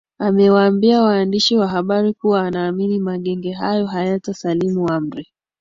amewambia 0.19 1.01
waandishi 1.01 1.55
wa 1.57 1.67
habari 1.67 2.13
kuwa 2.13 2.41
anaamini 2.41 2.99
magenge 2.99 3.51
hayo 3.51 3.85
hayata 3.85 4.33
salimu 4.33 4.89
amri 4.89 5.27